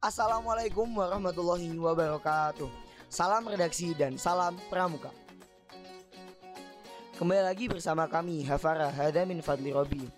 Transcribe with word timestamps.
Assalamualaikum 0.00 0.88
warahmatullahi 0.96 1.76
wabarakatuh. 1.76 2.72
Salam 3.12 3.44
redaksi 3.44 3.92
dan 3.92 4.16
salam 4.16 4.56
pramuka. 4.72 5.12
Kembali 7.20 7.44
lagi 7.44 7.68
bersama 7.68 8.08
kami 8.08 8.40
Hafara 8.48 8.88
Hadamin 8.88 9.44
Fadli 9.44 9.76
Robi. 9.76 10.08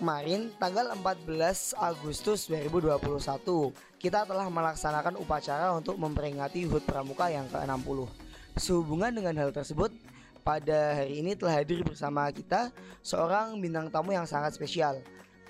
Kemarin 0.00 0.48
tanggal 0.56 0.96
14 0.96 1.28
Agustus 1.76 2.48
2021 2.48 2.96
kita 4.00 4.24
telah 4.24 4.48
melaksanakan 4.48 5.20
upacara 5.20 5.68
untuk 5.76 6.00
memperingati 6.00 6.64
HUT 6.64 6.88
Pramuka 6.88 7.28
yang 7.28 7.44
ke-60. 7.52 8.08
Sehubungan 8.56 9.12
dengan 9.12 9.36
hal 9.36 9.52
tersebut, 9.52 9.92
pada 10.40 10.96
hari 10.96 11.20
ini 11.20 11.36
telah 11.36 11.60
hadir 11.60 11.84
bersama 11.84 12.24
kita 12.32 12.72
seorang 13.04 13.52
bintang 13.60 13.92
tamu 13.92 14.16
yang 14.16 14.24
sangat 14.24 14.56
spesial. 14.56 14.96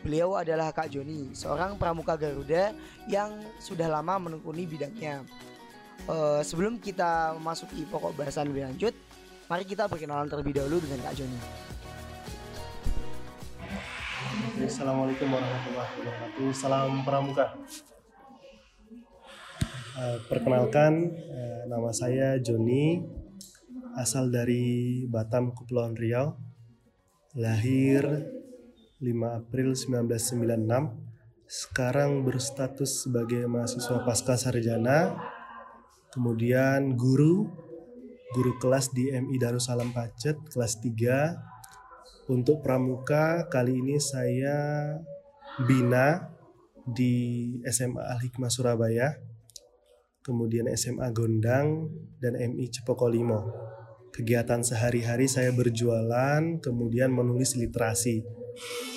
Beliau 0.01 0.33
adalah 0.33 0.73
Kak 0.73 0.89
Joni, 0.89 1.37
seorang 1.37 1.77
pramuka 1.77 2.17
Garuda 2.17 2.73
yang 3.05 3.37
sudah 3.61 3.85
lama 3.85 4.17
menekuni 4.17 4.65
bidangnya. 4.65 5.21
Uh, 6.09 6.41
sebelum 6.41 6.81
kita 6.81 7.37
memasuki 7.37 7.85
pokok 7.85 8.17
bahasan 8.17 8.49
lebih 8.49 8.65
lanjut, 8.65 8.97
mari 9.45 9.69
kita 9.69 9.85
perkenalan 9.93 10.25
terlebih 10.25 10.57
dahulu 10.57 10.81
dengan 10.81 11.05
Kak 11.05 11.21
Joni. 11.21 11.41
Assalamualaikum 14.65 15.29
warahmatullahi 15.29 15.93
wabarakatuh. 16.01 16.49
Salam 16.57 17.05
pramuka. 17.05 17.53
Uh, 20.01 20.17
perkenalkan, 20.33 21.13
uh, 21.13 21.69
nama 21.69 21.93
saya 21.93 22.41
Joni, 22.41 23.05
asal 24.01 24.33
dari 24.33 25.05
Batam, 25.13 25.53
Kepulauan 25.53 25.93
Riau. 25.93 26.41
Lahir 27.37 28.40
5 29.01 29.09
April 29.33 29.73
1996. 29.73 31.49
Sekarang 31.49 32.21
berstatus 32.21 33.09
sebagai 33.09 33.49
mahasiswa 33.49 34.05
pasca 34.05 34.37
sarjana. 34.37 35.17
Kemudian 36.13 37.01
guru, 37.01 37.49
guru 38.37 38.53
kelas 38.61 38.93
di 38.93 39.09
MI 39.09 39.41
Darussalam 39.41 39.97
Pacet, 39.97 40.37
kelas 40.53 40.85
3. 40.85 42.29
Untuk 42.29 42.61
pramuka 42.61 43.49
kali 43.49 43.81
ini 43.81 43.97
saya 43.97 44.93
bina 45.65 46.37
di 46.85 47.57
SMA 47.73 48.05
Al 48.05 48.21
Hikmah 48.21 48.53
Surabaya, 48.53 49.17
kemudian 50.21 50.69
SMA 50.77 51.09
Gondang 51.17 51.89
dan 52.21 52.37
MI 52.37 52.69
Cepokolimo 52.69 53.49
kegiatan 54.11 54.61
sehari-hari 54.61 55.31
saya 55.31 55.55
berjualan, 55.55 56.43
kemudian 56.61 57.15
menulis 57.15 57.55
literasi, 57.57 58.27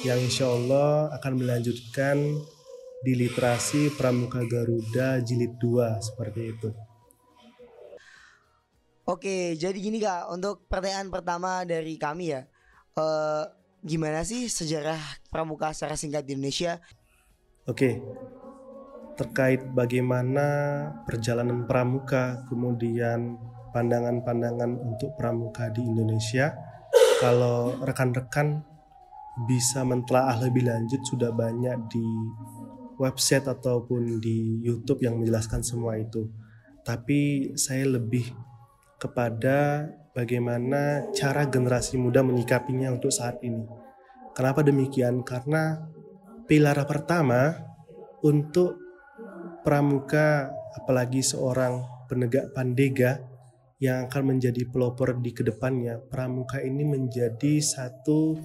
yang 0.04 0.20
insya 0.20 0.52
Allah 0.52 1.14
akan 1.16 1.34
melanjutkan 1.40 2.18
di 3.04 3.14
literasi 3.20 3.92
Pramuka 4.00 4.44
Garuda 4.48 5.20
Jilid 5.20 5.60
2 5.60 6.00
seperti 6.00 6.42
itu. 6.56 6.70
Oke, 9.04 9.60
jadi 9.60 9.76
gini 9.76 10.00
kak, 10.00 10.32
untuk 10.32 10.64
pertanyaan 10.72 11.12
pertama 11.12 11.68
dari 11.68 12.00
kami 12.00 12.32
ya, 12.32 12.48
uh, 12.96 13.44
gimana 13.84 14.24
sih 14.24 14.48
sejarah 14.48 15.00
pramuka 15.28 15.76
secara 15.76 16.00
singkat 16.00 16.24
di 16.24 16.40
Indonesia? 16.40 16.80
Oke, 17.68 18.00
terkait 19.20 19.60
bagaimana 19.76 20.48
perjalanan 21.04 21.68
pramuka, 21.68 22.48
kemudian 22.48 23.36
pandangan-pandangan 23.76 24.72
untuk 24.80 25.20
pramuka 25.20 25.68
di 25.76 25.84
Indonesia. 25.84 26.56
Kalau 27.20 27.76
rekan-rekan 27.84 28.64
bisa 29.50 29.82
mentelaah 29.82 30.38
lebih 30.38 30.70
lanjut 30.70 31.02
sudah 31.02 31.34
banyak 31.34 31.90
di 31.90 32.06
website 33.02 33.50
ataupun 33.50 34.22
di 34.22 34.62
YouTube 34.62 35.02
yang 35.02 35.18
menjelaskan 35.18 35.66
semua 35.66 35.98
itu. 35.98 36.30
Tapi 36.86 37.54
saya 37.58 37.90
lebih 37.90 38.30
kepada 39.02 39.90
bagaimana 40.14 41.10
cara 41.12 41.50
generasi 41.50 41.98
muda 41.98 42.22
menyikapinya 42.22 42.94
untuk 42.94 43.10
saat 43.10 43.42
ini. 43.42 43.66
Kenapa 44.38 44.62
demikian? 44.62 45.26
Karena 45.26 45.82
pilar 46.46 46.78
pertama 46.86 47.58
untuk 48.22 48.78
pramuka 49.66 50.54
apalagi 50.78 51.26
seorang 51.26 52.06
penegak 52.08 52.54
pandega 52.54 53.20
yang 53.82 54.08
akan 54.08 54.38
menjadi 54.38 54.64
pelopor 54.70 55.20
di 55.20 55.36
ke 55.36 55.44
depannya, 55.44 56.00
pramuka 56.00 56.64
ini 56.64 56.88
menjadi 56.88 57.60
satu 57.60 58.40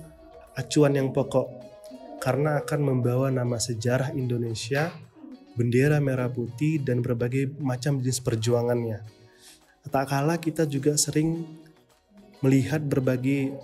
acuan 0.59 0.99
yang 0.99 1.15
pokok 1.15 1.47
karena 2.19 2.59
akan 2.59 2.81
membawa 2.83 3.31
nama 3.31 3.63
sejarah 3.63 4.11
Indonesia, 4.19 4.91
bendera 5.55 6.03
merah 6.03 6.27
putih 6.27 6.83
dan 6.83 6.99
berbagai 6.99 7.55
macam 7.63 8.03
jenis 8.03 8.19
perjuangannya. 8.19 9.07
Tak 9.89 10.11
kalah 10.11 10.37
kita 10.43 10.67
juga 10.67 10.99
sering 10.99 11.47
melihat 12.43 12.83
berbagai 12.83 13.55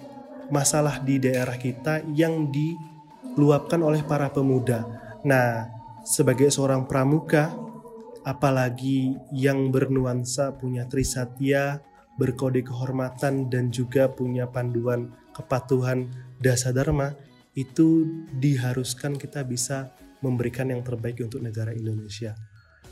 masalah 0.49 1.03
di 1.03 1.19
daerah 1.19 1.59
kita 1.59 2.07
yang 2.15 2.49
diluapkan 2.49 3.83
oleh 3.83 4.07
para 4.07 4.31
pemuda. 4.31 4.87
Nah, 5.27 5.69
sebagai 6.07 6.49
seorang 6.49 6.87
pramuka, 6.87 7.53
apalagi 8.25 9.19
yang 9.35 9.69
bernuansa 9.69 10.57
punya 10.57 10.87
trisatya, 10.89 11.83
berkode 12.15 12.63
kehormatan 12.63 13.51
dan 13.51 13.75
juga 13.75 14.07
punya 14.07 14.47
panduan 14.47 15.11
kepatuhan 15.35 16.09
dasa 16.45 16.77
dharma 16.77 17.17
itu 17.57 18.05
diharuskan 18.37 19.17
kita 19.17 19.41
bisa 19.49 19.97
memberikan 20.21 20.69
yang 20.69 20.85
terbaik 20.85 21.25
untuk 21.25 21.41
negara 21.41 21.73
Indonesia. 21.73 22.37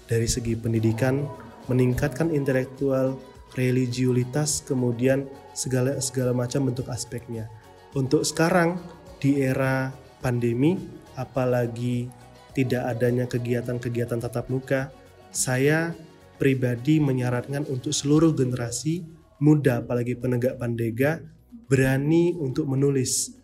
Dari 0.09 0.25
segi 0.25 0.57
pendidikan, 0.57 1.29
meningkatkan 1.69 2.33
intelektual, 2.33 3.21
religiulitas, 3.53 4.65
kemudian 4.65 5.29
segala 5.53 6.01
segala 6.01 6.33
macam 6.33 6.73
bentuk 6.73 6.89
aspeknya. 6.89 7.53
Untuk 7.93 8.25
sekarang 8.25 8.81
di 9.21 9.45
era 9.45 9.93
pandemi, 10.25 10.81
apalagi 11.21 12.09
tidak 12.57 12.97
adanya 12.97 13.29
kegiatan-kegiatan 13.29 14.21
tatap 14.21 14.49
muka, 14.49 14.89
saya 15.33 15.93
pribadi 16.37 17.01
menyarankan 17.01 17.69
untuk 17.69 17.93
seluruh 17.93 18.33
generasi 18.37 19.05
muda 19.43 19.83
apalagi 19.83 20.15
penegak 20.15 20.61
pandega 20.61 21.19
berani 21.67 22.37
untuk 22.37 22.69
menulis 22.69 23.42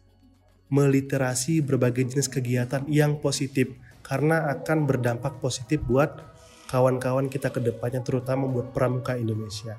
meliterasi 0.69 1.65
berbagai 1.65 2.13
jenis 2.13 2.29
kegiatan 2.29 2.85
yang 2.89 3.21
positif 3.21 3.73
karena 4.05 4.49
akan 4.53 4.89
berdampak 4.89 5.41
positif 5.41 5.81
buat 5.85 6.21
kawan-kawan 6.69 7.33
kita 7.33 7.49
ke 7.49 7.61
depannya 7.61 8.05
terutama 8.05 8.45
buat 8.49 8.73
pramuka 8.73 9.17
Indonesia. 9.17 9.77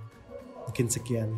Mungkin 0.65 0.89
sekian. 0.89 1.33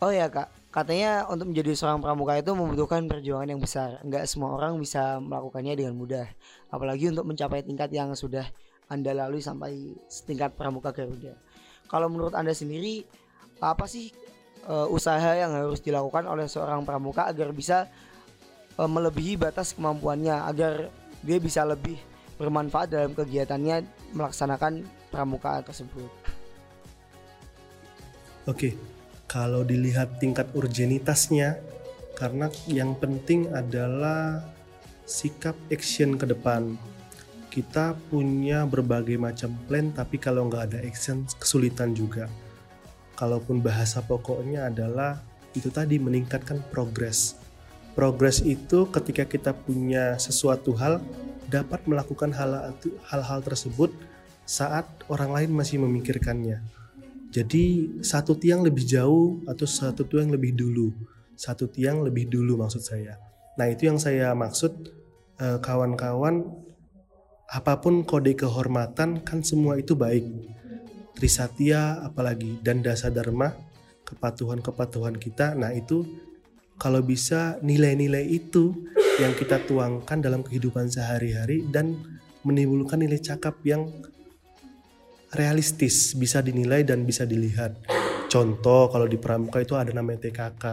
Oh 0.00 0.12
ya 0.12 0.28
kak, 0.28 0.52
katanya 0.68 1.24
untuk 1.28 1.48
menjadi 1.48 1.72
seorang 1.72 2.04
pramuka 2.04 2.36
itu 2.36 2.52
membutuhkan 2.52 3.08
perjuangan 3.08 3.48
yang 3.48 3.60
besar. 3.60 4.00
Enggak 4.04 4.28
semua 4.28 4.52
orang 4.52 4.76
bisa 4.76 5.16
melakukannya 5.24 5.72
dengan 5.72 5.96
mudah. 5.96 6.28
Apalagi 6.68 7.08
untuk 7.08 7.24
mencapai 7.24 7.64
tingkat 7.64 7.88
yang 7.96 8.12
sudah 8.12 8.44
anda 8.86 9.10
lalui 9.10 9.42
sampai 9.42 9.98
setingkat 10.06 10.54
pramuka 10.54 10.94
Garuda. 10.94 11.34
Kalau 11.90 12.06
menurut 12.06 12.34
Anda 12.34 12.54
sendiri 12.54 13.02
apa 13.58 13.86
sih 13.90 14.14
uh, 14.66 14.86
usaha 14.90 15.34
yang 15.34 15.54
harus 15.54 15.82
dilakukan 15.82 16.26
oleh 16.26 16.46
seorang 16.46 16.86
pramuka 16.86 17.26
agar 17.26 17.50
bisa 17.50 17.90
uh, 18.76 18.88
melebihi 18.88 19.40
batas 19.40 19.72
kemampuannya 19.72 20.36
agar 20.46 20.88
dia 21.24 21.38
bisa 21.40 21.64
lebih 21.64 21.96
bermanfaat 22.36 22.92
dalam 22.92 23.12
kegiatannya 23.16 23.84
melaksanakan 24.12 24.84
pramuka 25.08 25.64
tersebut. 25.64 26.08
Oke, 28.46 28.78
kalau 29.26 29.66
dilihat 29.66 30.22
tingkat 30.22 30.46
urgenitasnya 30.54 31.58
karena 32.14 32.46
yang 32.70 32.94
penting 32.94 33.50
adalah 33.50 34.44
sikap 35.08 35.56
action 35.72 36.14
ke 36.14 36.28
depan. 36.28 36.76
Kita 37.50 37.96
punya 38.12 38.68
berbagai 38.68 39.16
macam 39.16 39.56
plan 39.64 39.88
tapi 39.88 40.20
kalau 40.20 40.46
nggak 40.46 40.64
ada 40.70 40.78
action 40.84 41.24
kesulitan 41.40 41.96
juga. 41.96 42.28
Kalaupun 43.16 43.64
bahasa 43.64 44.04
pokoknya 44.04 44.68
adalah 44.68 45.16
itu 45.56 45.72
tadi 45.72 45.96
meningkatkan 45.96 46.60
progres 46.68 47.45
progres 47.96 48.44
itu 48.44 48.86
ketika 48.92 49.24
kita 49.24 49.56
punya 49.56 50.20
sesuatu 50.20 50.76
hal 50.76 51.00
dapat 51.48 51.80
melakukan 51.88 52.30
hal-hal 52.30 53.40
tersebut 53.40 53.90
saat 54.44 54.86
orang 55.08 55.32
lain 55.32 55.50
masih 55.56 55.80
memikirkannya 55.80 56.60
jadi 57.32 57.64
satu 58.04 58.36
tiang 58.36 58.62
lebih 58.62 58.84
jauh 58.84 59.40
atau 59.48 59.64
satu 59.64 60.04
tiang 60.04 60.28
lebih 60.28 60.52
dulu 60.52 60.92
satu 61.34 61.66
tiang 61.66 62.04
lebih 62.04 62.28
dulu 62.28 62.60
maksud 62.60 62.84
saya 62.84 63.16
nah 63.56 63.66
itu 63.66 63.88
yang 63.88 63.96
saya 63.96 64.36
maksud 64.36 64.92
eh, 65.40 65.58
kawan-kawan 65.64 66.66
apa 67.46 67.78
pun 67.78 68.02
kode 68.02 68.34
kehormatan 68.34 69.22
kan 69.22 69.38
semua 69.46 69.78
itu 69.78 69.94
baik. 69.94 70.26
Trisatya 71.16 72.04
apalagi 72.04 72.60
dan 72.60 72.82
dasa 72.84 73.08
dharma, 73.08 73.54
kepatuhan-kepatuhan 74.04 75.16
kita. 75.16 75.56
Nah, 75.56 75.72
itu 75.72 76.04
kalau 76.76 77.00
bisa 77.00 77.56
nilai-nilai 77.64 78.24
itu 78.28 78.72
yang 79.16 79.32
kita 79.32 79.64
tuangkan 79.64 80.20
dalam 80.20 80.44
kehidupan 80.44 80.92
sehari-hari 80.92 81.64
dan 81.72 81.96
menimbulkan 82.44 83.00
nilai 83.00 83.16
cakap 83.16 83.56
yang 83.64 83.88
realistis, 85.32 86.12
bisa 86.12 86.44
dinilai 86.44 86.84
dan 86.84 87.02
bisa 87.08 87.24
dilihat. 87.24 87.80
Contoh 88.28 88.92
kalau 88.92 89.08
di 89.08 89.16
pramuka 89.16 89.64
itu 89.64 89.74
ada 89.74 89.90
namanya 89.90 90.28
TKK, 90.28 90.64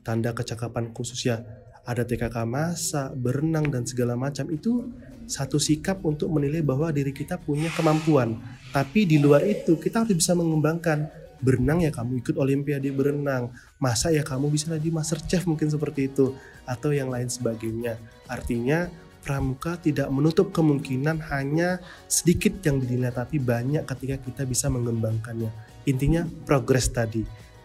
tanda 0.00 0.32
kecakapan 0.32 0.90
khusus 0.96 1.20
ya. 1.28 1.44
Ada 1.88 2.04
TKK 2.04 2.44
masak, 2.44 3.16
berenang 3.16 3.68
dan 3.72 3.84
segala 3.88 4.12
macam 4.12 4.48
itu 4.52 4.92
satu 5.28 5.60
sikap 5.60 6.04
untuk 6.04 6.28
menilai 6.32 6.64
bahwa 6.64 6.88
diri 6.92 7.12
kita 7.12 7.36
punya 7.40 7.68
kemampuan. 7.72 8.36
Tapi 8.72 9.04
di 9.08 9.16
luar 9.20 9.44
itu 9.44 9.76
kita 9.76 10.04
harus 10.04 10.16
bisa 10.16 10.36
mengembangkan 10.36 11.08
berenang 11.38 11.82
ya 11.82 11.90
kamu 11.94 12.22
ikut 12.22 12.36
olimpiade 12.36 12.90
berenang. 12.90 13.50
Masa 13.78 14.10
ya 14.10 14.26
kamu 14.26 14.50
bisa 14.50 14.74
jadi 14.74 14.90
master 14.90 15.22
chef 15.24 15.46
mungkin 15.46 15.70
seperti 15.70 16.10
itu 16.10 16.34
atau 16.66 16.90
yang 16.90 17.08
lain 17.08 17.30
sebagainya. 17.30 17.96
Artinya 18.26 18.90
pramuka 19.22 19.76
tidak 19.76 20.08
menutup 20.08 20.50
kemungkinan 20.54 21.20
hanya 21.28 21.82
sedikit 22.08 22.58
yang 22.64 22.80
dinilai 22.80 23.12
tapi 23.12 23.36
banyak 23.36 23.84
ketika 23.84 24.16
kita 24.22 24.42
bisa 24.48 24.72
mengembangkannya. 24.72 25.50
Intinya 25.84 26.24
progres 26.48 26.90
tadi. 26.90 27.22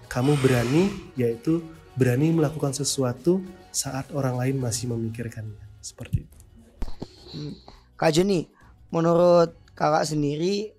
Kamu 0.10 0.38
berani 0.44 1.14
yaitu 1.18 1.64
berani 1.98 2.34
melakukan 2.34 2.74
sesuatu 2.74 3.42
saat 3.74 4.14
orang 4.14 4.38
lain 4.38 4.62
masih 4.62 4.94
memikirkannya. 4.94 5.62
Seperti 5.82 6.26
itu. 6.26 6.38
Hmm. 7.34 7.54
Kak 7.98 8.14
Joni 8.14 8.46
menurut 8.94 9.58
kakak 9.74 10.06
sendiri 10.06 10.78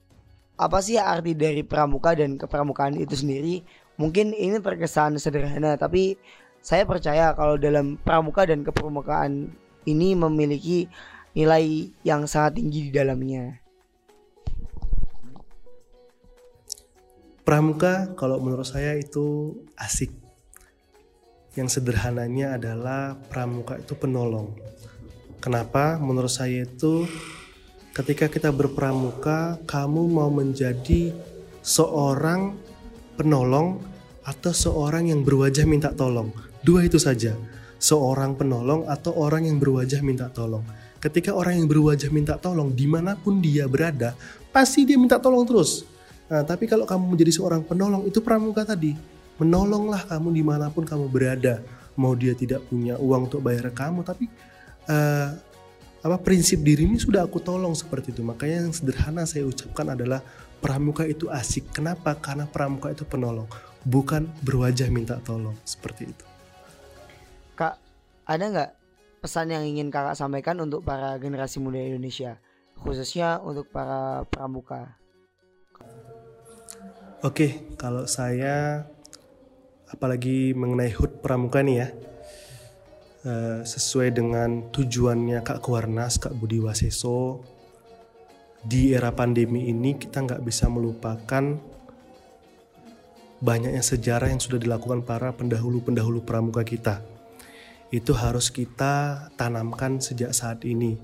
apa 0.55 0.79
sih 0.79 0.99
arti 0.99 1.35
dari 1.35 1.67
pramuka 1.67 2.15
dan 2.15 2.39
kepramukaan 2.39 2.95
itu 2.95 3.19
sendiri? 3.19 3.67
Mungkin 3.99 4.35
ini 4.35 4.59
terkesan 4.59 5.19
sederhana, 5.19 5.75
tapi 5.79 6.19
saya 6.63 6.87
percaya 6.87 7.35
kalau 7.35 7.59
dalam 7.59 7.99
pramuka 8.01 8.47
dan 8.47 8.63
kepramukaan 8.63 9.55
ini 9.85 10.17
memiliki 10.17 10.89
nilai 11.35 11.91
yang 12.07 12.25
sangat 12.31 12.63
tinggi 12.63 12.89
di 12.89 12.93
dalamnya. 12.95 13.61
Pramuka 17.45 18.17
kalau 18.17 18.41
menurut 18.41 18.65
saya 18.65 18.97
itu 18.97 19.59
asik. 19.77 20.09
Yang 21.55 21.79
sederhananya 21.79 22.57
adalah 22.57 23.15
pramuka 23.29 23.79
itu 23.79 23.95
penolong. 23.95 24.57
Kenapa? 25.45 26.01
Menurut 26.01 26.33
saya 26.33 26.65
itu 26.65 27.05
ketika 27.95 28.27
kita 28.27 28.51
berpramuka, 28.51 29.57
kamu 29.71 30.11
mau 30.11 30.27
menjadi 30.27 31.15
seorang 31.63 32.59
penolong 33.15 33.79
atau 34.27 34.51
seorang 34.51 35.15
yang 35.15 35.23
berwajah 35.23 35.63
minta 35.63 35.95
tolong. 35.95 36.35
Dua 36.67 36.83
itu 36.83 36.99
saja, 36.99 37.39
seorang 37.79 38.35
penolong 38.35 38.91
atau 38.91 39.15
orang 39.15 39.47
yang 39.47 39.63
berwajah 39.63 40.03
minta 40.03 40.27
tolong. 40.27 40.67
Ketika 40.99 41.31
orang 41.31 41.63
yang 41.63 41.71
berwajah 41.71 42.11
minta 42.11 42.35
tolong, 42.35 42.75
di 42.75 42.91
mana 42.91 43.15
pun 43.15 43.39
dia 43.39 43.71
berada, 43.71 44.19
pasti 44.51 44.83
dia 44.83 44.99
minta 44.99 45.23
tolong 45.23 45.47
terus. 45.47 45.87
Nah, 46.27 46.43
tapi 46.43 46.67
kalau 46.67 46.89
kamu 46.89 47.15
menjadi 47.15 47.31
seorang 47.39 47.63
penolong, 47.63 48.09
itu 48.11 48.19
pramuka 48.19 48.67
tadi. 48.67 48.97
Menolonglah 49.39 50.09
kamu 50.11 50.29
di 50.35 50.43
mana 50.43 50.67
pun 50.73 50.83
kamu 50.83 51.07
berada. 51.07 51.63
Mau 51.95 52.17
dia 52.19 52.35
tidak 52.35 52.65
punya 52.67 52.99
uang 52.99 53.31
untuk 53.31 53.45
bayar 53.45 53.71
kamu, 53.71 54.03
tapi 54.03 54.27
uh, 54.89 55.37
apa 56.05 56.21
prinsip 56.21 56.61
diri 56.61 56.85
ini 56.85 57.01
sudah 57.01 57.25
aku 57.25 57.41
tolong 57.41 57.73
seperti 57.73 58.13
itu. 58.13 58.21
Makanya 58.21 58.69
yang 58.69 58.77
sederhana 58.77 59.25
saya 59.25 59.49
ucapkan 59.49 59.97
adalah 59.97 60.21
pramuka 60.61 61.09
itu 61.09 61.33
asik. 61.33 61.73
Kenapa? 61.73 62.13
Karena 62.21 62.45
pramuka 62.45 62.93
itu 62.93 63.09
penolong, 63.09 63.49
bukan 63.89 64.29
berwajah 64.45 64.93
minta 64.93 65.17
tolong 65.25 65.57
seperti 65.65 66.13
itu. 66.13 66.25
Kak, 67.57 67.81
ada 68.29 68.45
nggak 68.45 68.71
pesan 69.25 69.49
yang 69.49 69.65
ingin 69.65 69.89
kakak 69.89 70.13
sampaikan 70.21 70.61
untuk 70.61 70.85
para 70.85 71.17
generasi 71.17 71.57
muda 71.57 71.81
Indonesia, 71.81 72.37
khususnya 72.77 73.41
untuk 73.41 73.73
para 73.73 74.29
pramuka? 74.29 75.01
Oke, 77.25 77.73
kalau 77.81 78.05
saya 78.05 78.85
apalagi 79.89 80.53
mengenai 80.53 80.93
HUT 80.93 81.25
pramuka 81.25 81.65
nih 81.65 81.77
ya, 81.81 81.89
Eh, 83.25 83.65
sesuai 83.65 84.13
dengan 84.13 84.69
tujuannya 84.69 85.41
Kak 85.41 85.65
Kuarnas, 85.65 86.21
Kak 86.21 86.37
Budi 86.37 86.61
Waseso. 86.61 87.41
Di 88.61 88.93
era 88.93 89.17
pandemi 89.17 89.73
ini 89.73 89.97
kita 89.97 90.21
nggak 90.21 90.45
bisa 90.45 90.69
melupakan 90.69 91.57
banyaknya 93.41 93.81
sejarah 93.81 94.29
yang 94.29 94.45
sudah 94.45 94.61
dilakukan 94.61 95.09
para 95.09 95.33
pendahulu-pendahulu 95.33 96.21
pramuka 96.21 96.69
kita. 96.69 97.01
Itu 97.89 98.13
harus 98.13 98.53
kita 98.53 99.33
tanamkan 99.41 100.05
sejak 100.05 100.37
saat 100.37 100.61
ini. 100.69 101.01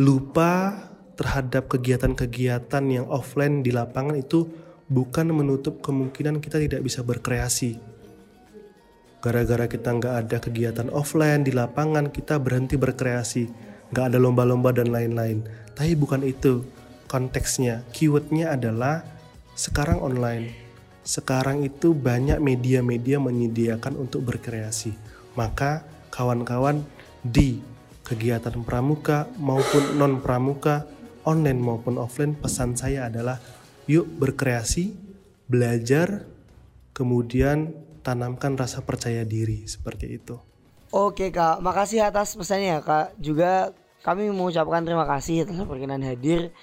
Lupa 0.00 0.72
terhadap 1.20 1.68
kegiatan-kegiatan 1.68 2.84
yang 2.88 3.04
offline 3.12 3.60
di 3.60 3.76
lapangan 3.76 4.16
itu 4.16 4.48
bukan 4.88 5.36
menutup 5.36 5.84
kemungkinan 5.84 6.40
kita 6.40 6.56
tidak 6.56 6.80
bisa 6.80 7.04
berkreasi 7.04 7.95
Gara-gara 9.24 9.66
kita 9.66 9.96
nggak 9.96 10.14
ada 10.26 10.36
kegiatan 10.38 10.88
offline 10.92 11.42
di 11.42 11.50
lapangan, 11.50 12.12
kita 12.12 12.38
berhenti 12.38 12.78
berkreasi. 12.78 13.48
Nggak 13.90 14.04
ada 14.14 14.18
lomba-lomba 14.20 14.70
dan 14.76 14.92
lain-lain. 14.92 15.46
Tapi 15.74 15.92
bukan 15.98 16.22
itu 16.22 16.66
konteksnya. 17.06 17.86
Keywordnya 17.94 18.54
adalah 18.54 19.02
sekarang 19.56 20.02
online. 20.02 20.52
Sekarang 21.06 21.62
itu 21.62 21.94
banyak 21.94 22.42
media-media 22.42 23.22
menyediakan 23.22 23.94
untuk 23.94 24.26
berkreasi. 24.26 24.92
Maka 25.38 25.86
kawan-kawan 26.10 26.82
di 27.22 27.62
kegiatan 28.06 28.62
pramuka 28.62 29.26
maupun 29.38 29.98
non 29.98 30.22
pramuka, 30.22 30.86
online 31.26 31.58
maupun 31.58 31.98
offline, 31.98 32.38
pesan 32.38 32.78
saya 32.78 33.10
adalah 33.10 33.42
yuk 33.90 34.06
berkreasi, 34.18 34.94
belajar, 35.46 36.26
kemudian 36.94 37.74
tanamkan 38.06 38.54
rasa 38.54 38.86
percaya 38.86 39.26
diri 39.26 39.66
seperti 39.66 40.22
itu. 40.22 40.38
Oke 40.94 41.34
kak, 41.34 41.58
makasih 41.58 42.06
atas 42.06 42.38
pesannya 42.38 42.78
ya 42.78 42.80
kak. 42.80 43.18
Juga 43.18 43.74
kami 44.06 44.30
mengucapkan 44.30 44.86
terima 44.86 45.02
kasih 45.02 45.42
atas 45.42 45.58
perkenan 45.66 46.06
hadir 46.06 46.54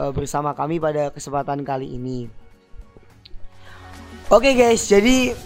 uh, 0.00 0.08
bersama 0.16 0.56
kami 0.56 0.80
pada 0.80 1.12
kesempatan 1.12 1.60
kali 1.60 1.92
ini. 1.92 2.32
Oke 4.32 4.56
guys, 4.56 4.88
jadi 4.88 5.36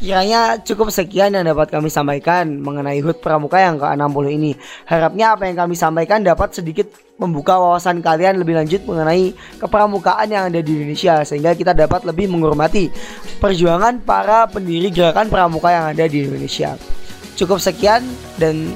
Kiranya 0.00 0.56
cukup 0.64 0.88
sekian 0.88 1.36
yang 1.36 1.44
dapat 1.44 1.68
kami 1.68 1.92
sampaikan 1.92 2.48
mengenai 2.56 3.04
HUT 3.04 3.20
Pramuka 3.20 3.60
yang 3.60 3.76
ke-60 3.76 4.24
ini. 4.32 4.56
Harapnya 4.88 5.36
apa 5.36 5.44
yang 5.44 5.60
kami 5.60 5.76
sampaikan 5.76 6.24
dapat 6.24 6.56
sedikit 6.56 6.88
membuka 7.20 7.60
wawasan 7.60 8.00
kalian 8.00 8.40
lebih 8.40 8.56
lanjut 8.56 8.80
mengenai 8.88 9.36
kepramukaan 9.60 10.32
yang 10.32 10.48
ada 10.48 10.64
di 10.64 10.72
Indonesia 10.72 11.20
sehingga 11.20 11.52
kita 11.52 11.76
dapat 11.76 12.08
lebih 12.08 12.32
menghormati 12.32 12.88
perjuangan 13.44 14.00
para 14.00 14.48
pendiri 14.48 14.88
gerakan 14.88 15.28
pramuka 15.28 15.68
yang 15.68 15.92
ada 15.92 16.08
di 16.08 16.24
Indonesia. 16.24 16.80
Cukup 17.36 17.60
sekian 17.60 18.00
dan 18.40 18.72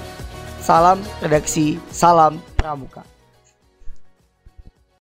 salam 0.61 1.01
redaksi, 1.25 1.81
salam 1.89 2.37
pramuka. 2.61 3.14